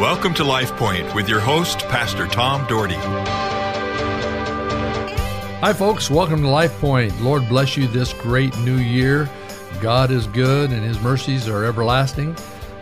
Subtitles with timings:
[0.00, 2.94] Welcome to Life Point with your host, Pastor Tom Dougherty.
[5.60, 6.10] Hi, folks.
[6.10, 7.20] Welcome to Life Point.
[7.20, 9.28] Lord bless you this great new year.
[9.82, 12.34] God is good and His mercies are everlasting.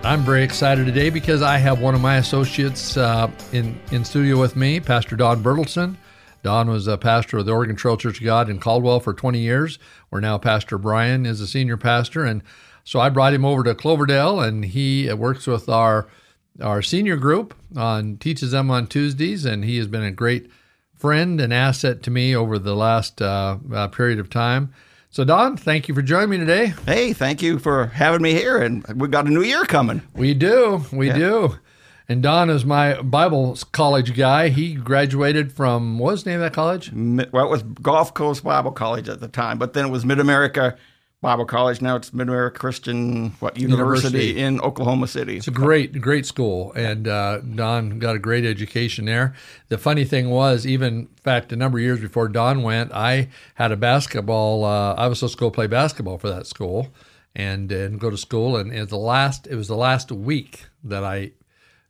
[0.05, 4.39] I'm very excited today because I have one of my associates uh, in, in studio
[4.39, 5.97] with me, Pastor Don Bertelson.
[6.45, 9.41] Don was a pastor of the Oregon Trail Church of God in Caldwell for 20
[9.41, 9.81] years,
[10.11, 12.25] where now Pastor Brian is a senior pastor.
[12.25, 12.45] And
[12.85, 16.07] so I brought him over to Cloverdale, and he works with our
[16.61, 20.51] our senior group on teaches them on Tuesdays, and he has been a great
[20.97, 24.73] friend and asset to me over the last uh, uh, period of time.
[25.11, 26.75] So, Don, thank you for joining me today.
[26.85, 28.59] Hey, thank you for having me here.
[28.61, 30.03] And we've got a new year coming.
[30.15, 30.85] We do.
[30.93, 31.17] We yeah.
[31.17, 31.59] do.
[32.11, 34.49] And Don is my Bible college guy.
[34.49, 36.91] He graduated from, what was the name of that college?
[36.93, 40.19] Well, it was Gulf Coast Bible College at the time, but then it was Mid
[40.19, 40.77] America
[41.21, 41.81] Bible College.
[41.81, 45.39] Now it's Mid America Christian what University, University, in Oklahoma City.
[45.39, 49.35] It's a great, great school, and uh, Don got a great education there.
[49.69, 53.31] The funny thing was, even in fact, a number of years before Don went, I
[53.55, 54.65] had a basketball.
[54.65, 56.93] Uh, I was supposed to go play basketball for that school,
[57.35, 58.57] and and go to school.
[58.57, 59.49] And it was the last.
[59.49, 61.33] It was the last week that I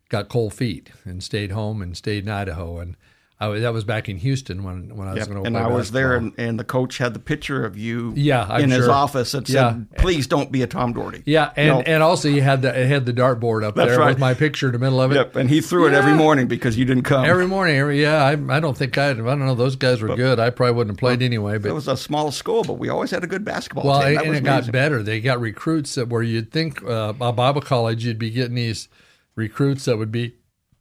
[0.09, 2.97] got cold feet and stayed home and stayed in Idaho and
[3.41, 5.29] I, that was back in Houston when when I was yep.
[5.29, 5.47] going to.
[5.47, 8.13] And I was there, and, and, the coach had the picture of you.
[8.17, 8.79] Yeah, I'm in sure.
[8.79, 11.81] his office that said, "Please don't be a Tom Dougherty." Yeah, and, you know?
[11.83, 14.09] and also he had the had the dartboard up That's there right.
[14.09, 15.15] with my picture in the middle of it.
[15.15, 15.93] Yep, and he threw yeah.
[15.93, 17.25] it every morning because you didn't come.
[17.25, 18.25] Every morning, every yeah.
[18.25, 20.41] I, I don't think I I don't know those guys were but, good.
[20.41, 21.59] I probably wouldn't have played anyway.
[21.59, 24.17] But it was a small school, but we always had a good basketball well, team.
[24.17, 24.65] Well, and it amazing.
[24.67, 25.01] got better.
[25.01, 28.89] They got recruits that where you'd think uh, a Bible college you'd be getting these
[29.37, 30.35] recruits that would be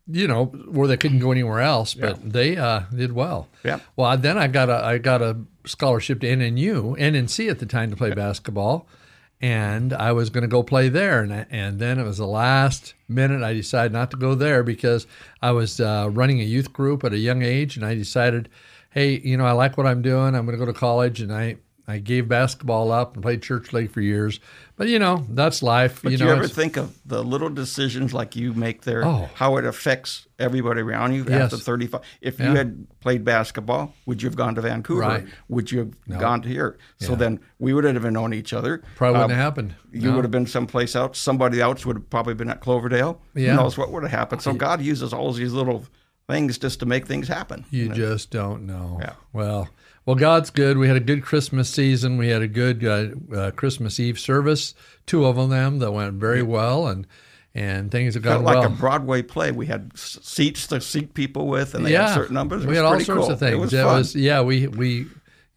[0.09, 2.23] you know, where they couldn't go anywhere else, but yeah.
[2.23, 3.49] they uh, did well.
[3.63, 3.79] Yeah.
[3.95, 7.89] Well, then I got a I got a scholarship to NNU, NNC at the time
[7.89, 8.87] to play basketball,
[9.41, 12.93] and I was going to go play there, and and then it was the last
[13.07, 15.07] minute I decided not to go there because
[15.41, 18.49] I was uh, running a youth group at a young age, and I decided,
[18.91, 20.35] hey, you know, I like what I'm doing.
[20.35, 21.57] I'm going to go to college, and I
[21.89, 24.41] I gave basketball up and played church league for years.
[24.75, 26.01] But you know, that's life.
[26.03, 29.29] But you, know, you ever think of the little decisions like you make there, oh.
[29.35, 31.53] how it affects everybody around you yes.
[31.53, 32.01] after 35?
[32.19, 32.49] If yeah.
[32.49, 34.99] you had played basketball, would you have gone to Vancouver?
[34.99, 35.25] Right.
[35.47, 36.19] Would you have no.
[36.19, 36.77] gone to here?
[36.99, 37.19] So yeah.
[37.19, 38.83] then we would have known each other.
[38.95, 39.75] Probably wouldn't uh, have happened.
[39.93, 40.15] You no.
[40.15, 41.17] would have been someplace else.
[41.17, 43.21] Somebody else would have probably been at Cloverdale.
[43.33, 43.51] Yeah.
[43.51, 44.41] Who knows what would have happened?
[44.41, 45.85] So God uses all these little
[46.27, 47.65] things just to make things happen.
[47.71, 47.95] You, you know?
[47.95, 48.97] just don't know.
[49.01, 49.13] Yeah.
[49.31, 49.69] Well,
[50.07, 50.77] well, God's good.
[50.77, 52.17] We had a good Christmas season.
[52.17, 54.73] We had a good uh, uh, Christmas Eve service,
[55.05, 57.05] two of them that went very well, and
[57.53, 58.63] and things have gone like well.
[58.63, 59.51] Like a Broadway play.
[59.51, 62.07] We had seats to seat people with, and they yeah.
[62.07, 62.65] had certain numbers.
[62.65, 63.31] we had all sorts cool.
[63.31, 63.53] of things.
[63.53, 64.41] It was, it was yeah.
[64.41, 65.07] We we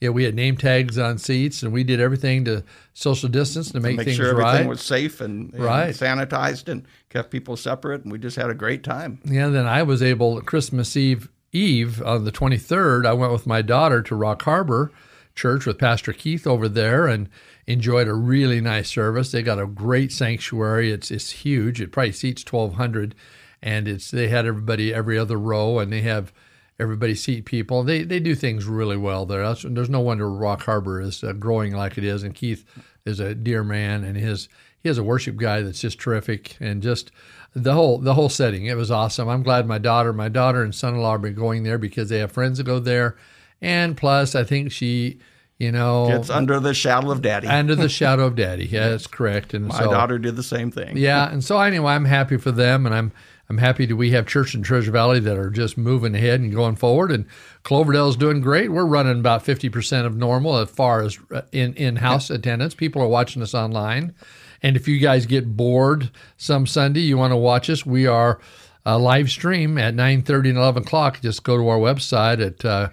[0.00, 3.78] yeah, we had name tags on seats, and we did everything to social distance to
[3.78, 4.48] make, to make things sure right.
[4.48, 5.94] everything was safe and, and, right.
[5.94, 8.02] sanitized, and kept people separate.
[8.02, 9.20] And we just had a great time.
[9.24, 9.48] Yeah.
[9.48, 14.02] Then I was able Christmas Eve Eve on the 23rd, I went with my daughter
[14.02, 14.92] to Rock Harbor
[15.34, 17.28] Church with Pastor Keith over there and
[17.66, 19.32] enjoyed a really nice service.
[19.32, 20.92] They got a great sanctuary.
[20.92, 21.80] It's it's huge.
[21.80, 23.14] It probably seats 1,200,
[23.62, 26.32] and it's they had everybody every other row, and they have
[26.78, 27.82] everybody seat people.
[27.82, 29.42] They they do things really well there.
[29.42, 32.64] That's, there's no wonder Rock Harbor is uh, growing like it is, and Keith
[33.04, 34.48] is a dear man, and his
[34.82, 37.10] he has a worship guy that's just terrific, and just
[37.54, 38.66] the whole the whole setting.
[38.66, 39.28] It was awesome.
[39.28, 42.32] I'm glad my daughter, my daughter and son-in-law have been going there because they have
[42.32, 43.16] friends that go there,
[43.60, 45.18] and plus I think she,
[45.58, 47.48] you know, gets under the shadow of daddy.
[47.48, 48.66] Under the shadow of daddy.
[48.66, 49.54] Yeah, that's correct.
[49.54, 50.96] And my so, daughter did the same thing.
[50.96, 53.12] yeah, and so anyway, I'm happy for them, and I'm
[53.50, 56.54] I'm happy that we have church in Treasure Valley that are just moving ahead and
[56.54, 57.10] going forward.
[57.10, 57.26] And
[57.64, 58.70] Cloverdale's doing great.
[58.70, 62.76] We're running about 50% of normal as far as uh, in in house attendance.
[62.76, 64.14] People are watching us online.
[64.62, 68.40] And if you guys get bored some Sunday, you want to watch us, we are
[68.86, 71.20] a uh, live stream at 9.30 and 11 o'clock.
[71.20, 72.88] Just go to our website at uh,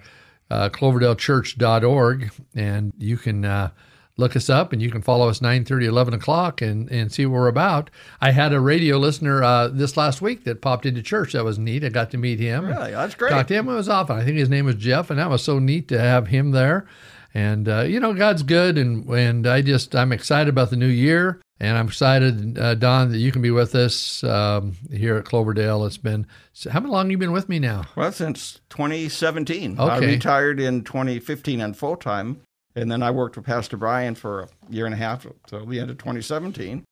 [0.50, 3.70] uh, cloverdalechurch.org and you can uh,
[4.18, 7.34] look us up and you can follow us 9.30 11 o'clock and, and see what
[7.34, 7.88] we're about.
[8.20, 11.32] I had a radio listener uh, this last week that popped into church.
[11.32, 11.84] That was neat.
[11.84, 12.90] I got to meet him really?
[12.90, 13.30] That's great.
[13.30, 13.68] talked to him.
[13.68, 15.98] It was often i think his name was jeff and that was so neat to
[15.98, 16.86] have him there.
[17.34, 20.86] And uh, you know god's good and and i just i'm excited about the new
[20.86, 25.24] year and I'm excited, uh, Don, that you can be with us um, here at
[25.24, 25.84] Cloverdale.
[25.84, 26.26] It's been
[26.70, 27.84] how long have you been with me now?
[27.96, 29.78] Well, since 2017.
[29.78, 29.92] Okay.
[29.92, 32.40] I retired in 2015 and full time,
[32.74, 35.80] and then I worked with Pastor Brian for a year and a half till the
[35.80, 36.84] end of 2017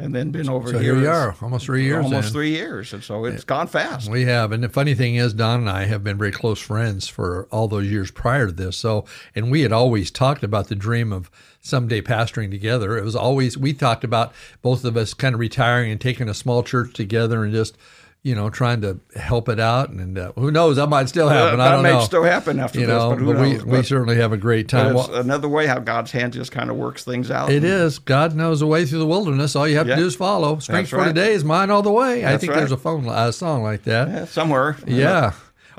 [0.00, 0.94] and then been over so here.
[0.94, 2.04] here we are, almost three years.
[2.04, 2.32] Almost in.
[2.32, 4.10] three years, and so it's gone fast.
[4.10, 7.08] We have, and the funny thing is, Don and I have been very close friends
[7.08, 8.76] for all those years prior to this.
[8.76, 9.04] So,
[9.34, 11.30] and we had always talked about the dream of
[11.60, 12.96] someday pastoring together.
[12.96, 14.32] It was always we talked about
[14.62, 17.76] both of us kind of retiring and taking a small church together and just
[18.22, 19.88] you know, trying to help it out.
[19.88, 21.58] And uh, who knows, that might still happen.
[21.58, 21.98] Well, I don't that know.
[22.00, 23.64] may still happen after you this, know, but, who but we, knows?
[23.64, 24.94] we But- certainly have a great time.
[24.94, 27.50] Well, another way how God's hand just kind of works things out.
[27.50, 27.98] it is.
[27.98, 29.56] God knows the way through the wilderness.
[29.56, 29.94] All you have Yeah.
[29.96, 30.58] to do is follow.
[30.58, 32.26] Strength That's for today is mine all the way.
[32.26, 32.58] I think right.
[32.58, 34.08] there's a phone a song like that.
[34.08, 34.76] Yeah, somewhere.
[34.86, 35.32] Yeah.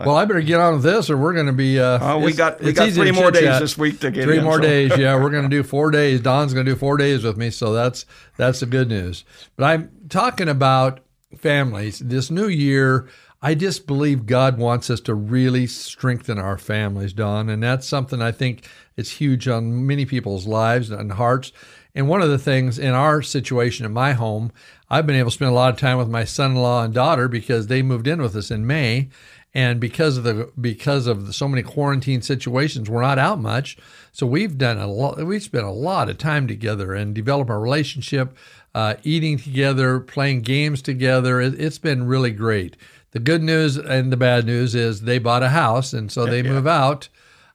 [0.03, 1.79] Well, I better get on with this, or we're going to be.
[1.79, 4.43] Uh, Oh, we got we got three more days this week to get Three in,
[4.43, 4.97] more so- days.
[4.97, 6.21] Yeah, we're going to do four days.
[6.21, 9.25] Don's going to do four days with me, so that's that's the good news.
[9.57, 11.01] But I'm talking about
[11.37, 11.99] families.
[11.99, 13.07] This new year,
[13.41, 18.21] I just believe God wants us to really strengthen our families, Don, and that's something
[18.21, 18.67] I think
[18.97, 21.51] is huge on many people's lives and hearts.
[21.93, 24.51] And one of the things in our situation in my home,
[24.89, 27.67] I've been able to spend a lot of time with my son-in-law and daughter because
[27.67, 29.09] they moved in with us in May
[29.53, 33.77] and because of the because of the, so many quarantine situations we're not out much
[34.11, 37.57] so we've done a lot we've spent a lot of time together and develop a
[37.57, 38.35] relationship
[38.73, 42.77] uh, eating together playing games together it, it's been really great
[43.11, 46.41] the good news and the bad news is they bought a house and so they
[46.41, 47.09] move out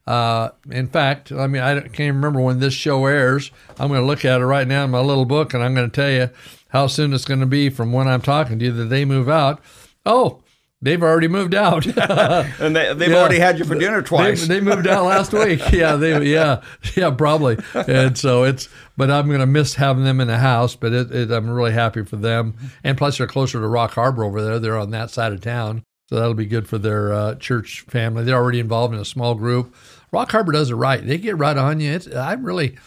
[0.07, 3.51] uh, in fact, I mean, I can't remember when this show airs.
[3.77, 5.91] I'm going to look at it right now in my little book, and I'm going
[5.91, 6.29] to tell you
[6.69, 9.27] how soon it's going to be from when I'm talking to you that they move
[9.27, 9.61] out.
[10.05, 10.41] Oh,
[10.81, 11.85] they've already moved out.
[12.59, 13.17] and they, they've Yeah.
[13.17, 14.47] already had you for dinner twice.
[14.47, 15.61] They, they moved out last week.
[15.71, 16.61] Yeah, they yeah
[16.95, 17.57] yeah probably.
[17.73, 20.75] And so it's but I'm going to miss having them in the house.
[20.75, 22.55] But it, it, I'm really happy for them.
[22.83, 24.59] And plus they're closer to Rock Harbor over there.
[24.59, 28.23] They're on that side of town, so that'll be good for their uh, church family.
[28.23, 29.75] They're already involved in a small group.
[30.11, 31.05] Rock Harbor does it right.
[31.05, 31.91] They get right on you.
[31.91, 32.77] It's I'm really,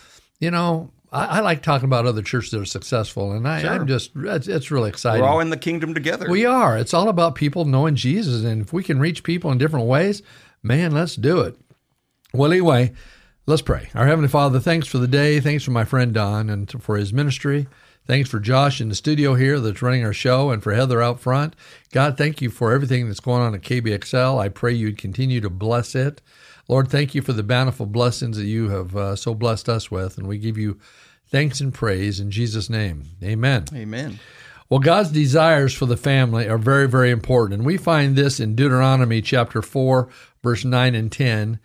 [0.40, 0.90] you know.
[1.12, 4.48] I, I like talking about other churches that are successful, and I, I'm just, it's,
[4.48, 5.22] it's really exciting.
[5.22, 6.30] We're all in the kingdom together.
[6.30, 6.78] We are.
[6.78, 8.44] It's all about people knowing Jesus.
[8.44, 10.22] And if we can reach people in different ways,
[10.62, 11.56] man, let's do it.
[12.32, 12.92] Well, anyway,
[13.46, 13.88] let's pray.
[13.94, 15.40] Our Heavenly Father, thanks for the day.
[15.40, 17.66] Thanks for my friend Don and for his ministry.
[18.06, 21.20] Thanks for Josh in the studio here that's running our show and for Heather out
[21.20, 21.54] front.
[21.92, 24.40] God, thank you for everything that's going on at KBXL.
[24.40, 26.20] I pray you'd continue to bless it.
[26.70, 30.16] Lord, thank you for the bountiful blessings that you have uh, so blessed us with.
[30.16, 30.78] And we give you
[31.26, 33.06] thanks and praise in Jesus' name.
[33.24, 33.64] Amen.
[33.74, 34.20] Amen.
[34.68, 37.58] Well, God's desires for the family are very, very important.
[37.58, 40.08] And we find this in Deuteronomy chapter 4,
[40.44, 41.58] verse 9 and 10.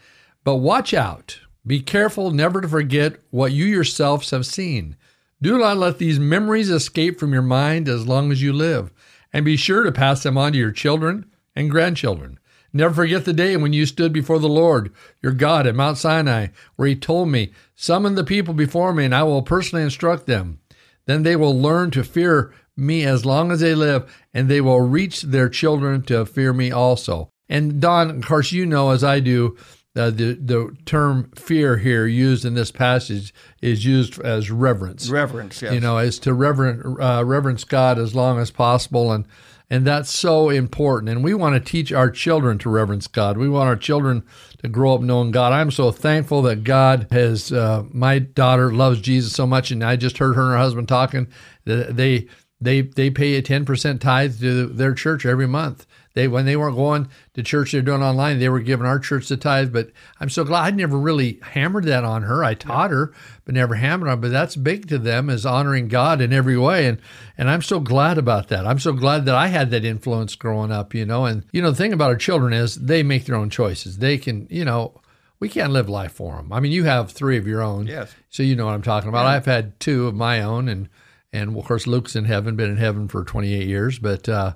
[0.44, 1.40] But watch out.
[1.68, 4.98] Be careful never to forget what you yourselves have seen.
[5.40, 8.92] Do not let these memories escape from your mind as long as you live.
[9.32, 12.40] And be sure to pass them on to your children and grandchildren.
[12.76, 14.92] Never forget the day when you stood before the Lord,
[15.24, 19.16] your God, at Mount Sinai, where he told me, Summon the people before me, and
[19.16, 20.60] I will personally instruct them.
[21.06, 24.82] Then they will learn to fear me as long as they live, and they will
[24.82, 27.30] reach their children to fear me also.
[27.48, 29.56] And Don, of course, you know as I do,
[29.96, 35.08] uh, the the term fear here used in this passage is used as reverence.
[35.08, 35.74] Reverence, yes.
[35.74, 39.26] You know, is to reverent uh, reverence God as long as possible, and
[39.70, 41.10] and that's so important.
[41.10, 43.38] And we want to teach our children to reverence God.
[43.38, 44.24] We want our children
[44.62, 45.54] to grow up knowing God.
[45.54, 47.52] I'm so thankful that God has.
[47.52, 50.88] Uh, my daughter loves Jesus so much, and I just heard her and her husband
[50.88, 51.28] talking.
[51.66, 52.28] They
[52.62, 55.86] they they pay a ten percent tithe to their church every month.
[56.16, 58.40] They when they weren't going to church, they're doing online.
[58.40, 59.74] They were giving our church the tithe.
[59.74, 62.42] But I'm so glad I never really hammered that on her.
[62.42, 63.14] I taught her,
[63.44, 64.22] but never hammered on.
[64.22, 67.00] But that's big to them is honoring God in every way, and
[67.38, 68.66] and I'm so glad about that.
[68.66, 70.96] I'm so glad that I had that influence growing up.
[70.96, 73.50] You know, and you know the thing about our children is they make their own
[73.50, 74.00] choices.
[74.00, 75.00] They can, you know.
[75.38, 76.54] We can't live life for them.
[76.54, 78.16] I mean, you have three of your own, Yes.
[78.30, 79.26] So you know what I'm talking about.
[79.26, 80.88] I've had two of my own, and
[81.34, 84.54] and of course Luke's in heaven, been in heaven for 28 years, but uh,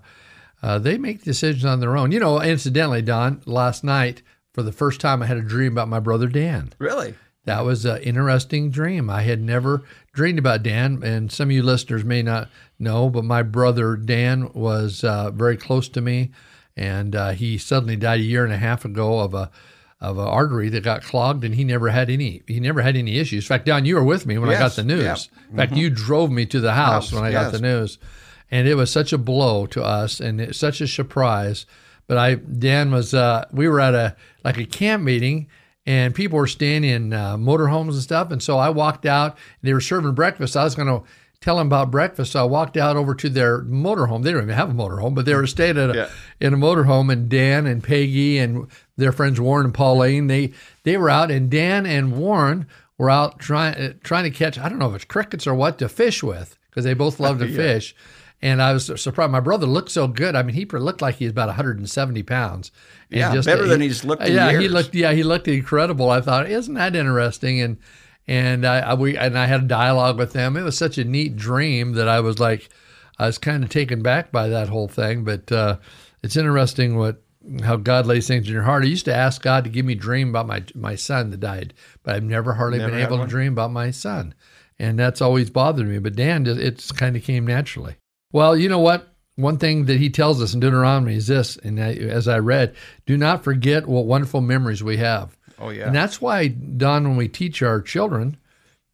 [0.62, 2.12] uh, they make decisions on their own.
[2.12, 4.22] You know, incidentally, Don, last night
[4.54, 6.74] for the first time I had a dream about my brother Dan.
[6.80, 7.16] Really?
[7.46, 9.10] That was an interesting dream.
[9.10, 13.24] I had never dreamed about Dan, and some of you listeners may not know, but
[13.24, 16.32] my brother Dan was uh, very close to me,
[16.75, 19.50] and uh, he suddenly died a year and a half ago of a
[20.01, 23.18] of an artery that got clogged, and he never had any he never had any
[23.18, 23.46] issues.
[23.46, 25.04] In fact, Don, you were with me when I got the news.
[25.04, 25.16] yeah.
[25.51, 27.98] In fact, you drove me to the house, House, when I got the news,
[28.51, 31.65] and it was such a blow to us, and such a surprise.
[32.08, 35.48] But I Dan was uh, we were at a like a camp meeting
[35.86, 38.32] and people were staying in uh, motorhomes and stuff.
[38.32, 39.32] And so I walked out.
[39.32, 40.56] And they were serving breakfast.
[40.58, 41.03] I was going to
[41.41, 42.34] tell them about breakfast.
[42.34, 44.24] So I walked out over to their motorhome.
[44.24, 46.10] They don't even have a motorhome, but they were staying at a, Yeah.
[46.48, 47.12] in a motorhome.
[47.12, 50.51] And Dan and Peggy and their friends Warren and Pauline, they
[50.84, 51.32] they were out.
[51.32, 54.96] And Dan and Warren were out trying uh, trying to catch I don't know if
[54.96, 57.96] it's crickets or what to fish with because they both love to fish.
[58.41, 59.31] And I was surprised.
[59.31, 60.36] My brother looked so good.
[60.36, 62.72] I mean, he looked like he was about 170 pounds.
[63.12, 66.10] And Yeah, better than he's looked in yeah, he looked yeah, he looked incredible.
[66.10, 67.60] I thought, isn't that interesting?
[67.60, 67.77] And
[68.27, 70.55] and I, I we and I had a dialogue with them.
[70.55, 72.69] It was such a neat dream that I was like,
[73.17, 75.24] I was kind of taken back by that whole thing.
[75.24, 75.77] But uh,
[76.24, 77.22] it's interesting what
[77.63, 78.84] how God lays things in your heart.
[78.84, 81.39] I used to ask God to give me a dream about my my son that
[81.39, 83.27] died, but I've never hardly never been able one.
[83.27, 84.34] to dream about my son,
[84.77, 86.00] and that's always bothered me.
[86.00, 87.98] But Dan, it's kind of came naturally.
[88.31, 89.07] Well, you know what?
[89.36, 93.17] One thing that he tells us in Deuteronomy is this, and as I read, do
[93.17, 95.38] not forget what wonderful memories we have.
[95.57, 98.38] Oh yeah, and that's why Don, when we teach our children,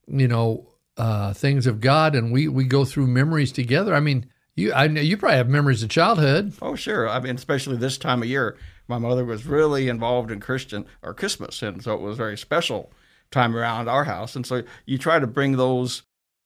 [0.08, 3.96] you know, uh, things of God, and we we go through memories together.
[3.96, 6.54] I mean, you I know you probably have memories of childhood.
[6.62, 10.40] Oh sure, I mean, especially this time of year, my mother was really involved in
[10.40, 12.92] Christian or Christmas, and so it was very special
[13.32, 16.04] time around our house, and so you try to bring those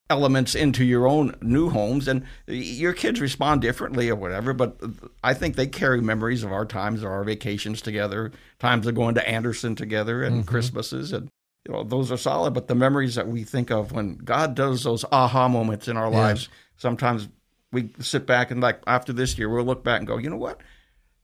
[0.09, 4.75] elements into your own new homes and your kids respond differently or whatever but
[5.23, 9.13] i think they carry memories of our times of our vacations together times of going
[9.13, 10.49] to anderson together and mm-hmm.
[10.49, 11.29] christmases and
[11.67, 14.83] you know those are solid but the memories that we think of when god does
[14.83, 17.27] those aha moments in our lives sometimes
[17.71, 20.37] we sit back and like after this year we'll look back and go you know
[20.37, 20.59] what?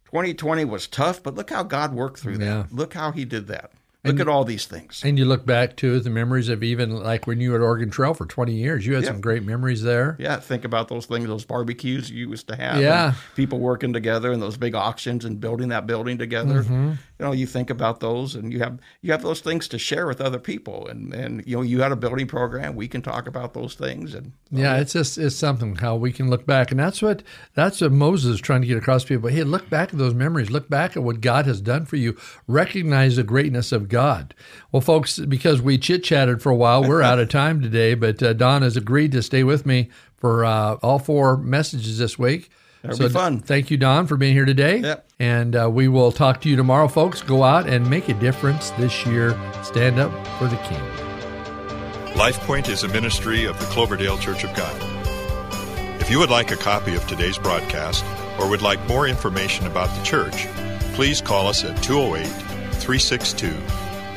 [0.06, 2.72] 2020 was tough but look how god worked through that.
[2.72, 3.72] Look how he did that
[4.06, 5.02] Look and, at all these things.
[5.04, 7.90] And you look back to the memories of even like when you were at Oregon
[7.90, 8.86] Trail for 20 years.
[8.86, 9.10] You had yeah.
[9.10, 10.16] some great memories there.
[10.20, 12.80] Yeah, think about those things, those barbecues you used to have.
[12.80, 13.16] Yeah.
[13.36, 16.64] People working together and those big auctions and building that building together.
[16.64, 16.92] Mm-hmm.
[17.18, 20.06] You know, you think about those and you have you have those things to share
[20.06, 20.88] with other people.
[20.88, 22.76] And, and you know, you had a building program.
[22.76, 24.14] We can talk about those things.
[24.14, 26.70] And Yeah, it's just it's something how we can look back.
[26.70, 27.24] And that's what
[27.56, 29.30] that's what Moses is trying to get across to people.
[29.30, 30.52] Hey, look back at those memories.
[30.52, 32.16] Look back at what God has done for you.
[32.48, 33.95] Recognize the greatness of God.
[34.72, 37.94] Well, folks, because we chit chatted for a while, we're out of time today.
[37.96, 42.18] But uh, Don has agreed to stay with me for uh, all four messages this
[42.18, 42.50] week.
[42.82, 43.40] That'll so be fun.
[43.40, 44.78] Thank you, Don, for being here today.
[44.78, 45.10] Yep.
[45.20, 47.22] And uh, we will talk to you tomorrow, folks.
[47.22, 49.32] Go out and make a difference this year.
[49.64, 50.82] Stand up for the King.
[52.16, 54.76] LifePoint is a ministry of the Cloverdale Church of God.
[56.00, 58.06] If you would like a copy of today's broadcast
[58.40, 60.48] or would like more information about the church,
[60.94, 62.28] please call us at 208
[62.76, 63.52] 362